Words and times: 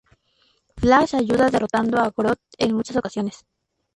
Flash 0.77 1.13
ayuda 1.15 1.51
derrotando 1.51 1.99
a 1.99 2.09
Grodd 2.09 2.39
en 2.57 2.75
muchas 2.75 2.95
ocasiones. 2.97 3.45